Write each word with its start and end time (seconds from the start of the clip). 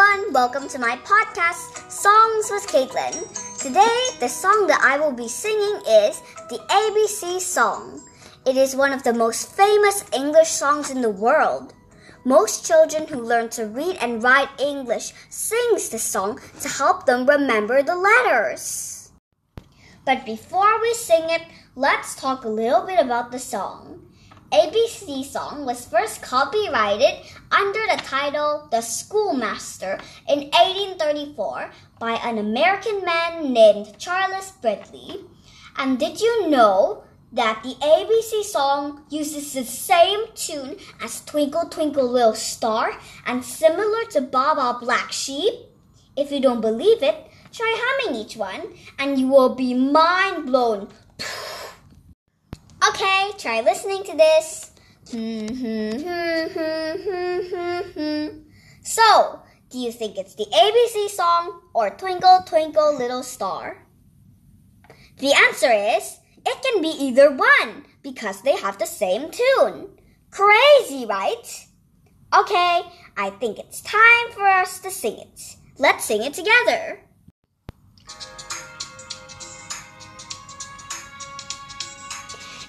everyone, 0.00 0.32
welcome 0.32 0.68
to 0.68 0.78
my 0.78 0.96
podcast, 0.98 1.90
Songs 1.90 2.48
with 2.50 2.66
Caitlin. 2.68 3.12
Today, 3.60 3.98
the 4.18 4.28
song 4.28 4.66
that 4.66 4.80
I 4.82 4.98
will 4.98 5.12
be 5.12 5.28
singing 5.28 5.76
is 5.86 6.22
the 6.48 6.58
ABC 6.70 7.40
Song. 7.40 8.00
It 8.46 8.56
is 8.56 8.74
one 8.74 8.92
of 8.92 9.02
the 9.02 9.12
most 9.12 9.52
famous 9.52 10.04
English 10.14 10.48
songs 10.48 10.90
in 10.90 11.02
the 11.02 11.10
world. 11.10 11.74
Most 12.24 12.66
children 12.66 13.08
who 13.08 13.20
learn 13.20 13.50
to 13.50 13.66
read 13.66 13.98
and 14.00 14.22
write 14.22 14.48
English 14.58 15.12
sings 15.28 15.90
this 15.90 16.04
song 16.04 16.40
to 16.60 16.68
help 16.68 17.04
them 17.04 17.26
remember 17.26 17.82
the 17.82 17.96
letters. 17.96 19.10
But 20.06 20.24
before 20.24 20.80
we 20.80 20.94
sing 20.94 21.28
it, 21.28 21.42
let's 21.74 22.14
talk 22.14 22.44
a 22.44 22.48
little 22.48 22.86
bit 22.86 23.00
about 23.00 23.32
the 23.32 23.38
song. 23.38 24.09
ABC 24.52 25.24
song 25.24 25.64
was 25.64 25.86
first 25.86 26.22
copyrighted 26.22 27.24
under 27.52 27.78
the 27.86 28.02
title 28.02 28.66
The 28.72 28.80
Schoolmaster 28.80 30.00
in 30.28 30.50
1834 30.50 31.70
by 32.00 32.14
an 32.14 32.36
American 32.36 33.04
man 33.04 33.52
named 33.52 33.96
Charles 33.98 34.52
Bradlee. 34.60 35.24
And 35.76 36.00
did 36.00 36.20
you 36.20 36.48
know 36.48 37.04
that 37.30 37.62
the 37.62 37.76
ABC 37.76 38.42
song 38.42 39.04
uses 39.08 39.52
the 39.52 39.62
same 39.62 40.24
tune 40.34 40.78
as 41.00 41.24
Twinkle 41.24 41.68
Twinkle 41.68 42.10
Little 42.10 42.34
Star 42.34 42.98
and 43.24 43.44
similar 43.44 44.04
to 44.10 44.20
Baa 44.20 44.80
Black 44.80 45.12
Sheep? 45.12 45.54
If 46.16 46.32
you 46.32 46.40
don't 46.40 46.60
believe 46.60 47.04
it, 47.04 47.30
try 47.52 47.72
humming 47.78 48.20
each 48.20 48.36
one 48.36 48.74
and 48.98 49.16
you 49.16 49.28
will 49.28 49.54
be 49.54 49.74
mind 49.74 50.46
blown. 50.46 50.88
Okay, 53.00 53.30
try 53.38 53.62
listening 53.62 54.04
to 54.04 54.14
this. 54.14 54.72
so, 58.82 59.40
do 59.70 59.78
you 59.78 59.90
think 59.90 60.18
it's 60.18 60.34
the 60.34 60.44
ABC 60.44 61.08
song 61.08 61.62
or 61.72 61.88
Twinkle 61.88 62.44
Twinkle 62.44 62.98
Little 62.98 63.22
Star? 63.22 63.86
The 65.16 65.32
answer 65.32 65.72
is 65.72 66.18
it 66.44 66.62
can 66.62 66.82
be 66.82 66.88
either 66.88 67.34
one 67.34 67.86
because 68.02 68.42
they 68.42 68.56
have 68.56 68.76
the 68.76 68.84
same 68.84 69.30
tune. 69.30 69.96
Crazy, 70.30 71.06
right? 71.06 71.66
Okay, 72.38 72.82
I 73.16 73.30
think 73.40 73.58
it's 73.58 73.80
time 73.80 74.30
for 74.34 74.46
us 74.46 74.78
to 74.80 74.90
sing 74.90 75.16
it. 75.16 75.56
Let's 75.78 76.04
sing 76.04 76.22
it 76.22 76.34
together. 76.34 77.00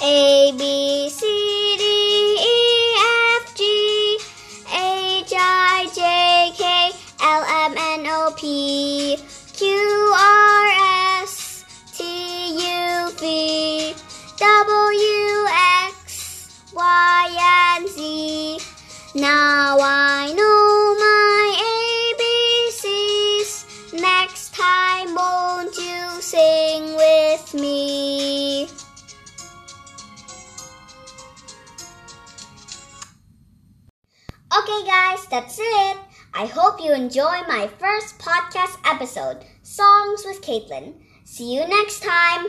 A 0.00 0.27
B 0.52 1.10
Okay, 34.58 34.84
guys, 34.86 35.24
that's 35.26 35.58
it. 35.60 35.96
I 36.34 36.46
hope 36.46 36.80
you 36.80 36.92
enjoy 36.92 37.42
my 37.46 37.68
first 37.78 38.18
podcast 38.18 38.76
episode, 38.84 39.44
Songs 39.62 40.24
with 40.24 40.42
Caitlin. 40.42 40.94
See 41.24 41.54
you 41.54 41.66
next 41.68 42.02
time. 42.02 42.46